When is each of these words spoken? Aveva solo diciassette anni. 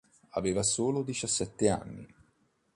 Aveva 0.29 0.63
solo 0.63 1.03
diciassette 1.03 1.69
anni. 1.69 2.07